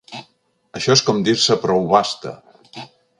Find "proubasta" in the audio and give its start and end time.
1.67-2.33